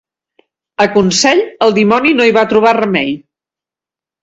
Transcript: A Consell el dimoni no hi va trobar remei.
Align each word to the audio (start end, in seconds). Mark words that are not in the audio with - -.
A 0.85 0.87
Consell 0.95 1.43
el 1.67 1.77
dimoni 1.77 2.15
no 2.17 2.27
hi 2.31 2.35
va 2.41 2.47
trobar 2.55 2.75
remei. 2.81 3.15